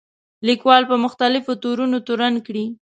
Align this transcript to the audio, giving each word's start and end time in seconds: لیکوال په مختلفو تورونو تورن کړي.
لیکوال 0.47 0.83
په 0.89 0.95
مختلفو 1.05 1.51
تورونو 1.61 1.97
تورن 2.07 2.35
کړي. 2.47 2.65